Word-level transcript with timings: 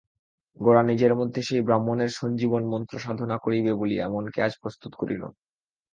গোরা 0.59 0.81
নিজের 0.83 1.13
মধ্যে 1.15 1.41
সেই 1.41 1.61
ব্রাহ্মণের 1.61 2.11
সঞ্জীবন-মন্ত্র 2.11 2.95
সাধনা 2.99 3.37
করিবে 3.37 3.71
বলিয়া 3.73 4.05
মনকে 4.07 4.39
আজ 4.41 4.53
প্রস্তুত 4.61 4.91
করিল। 4.95 5.23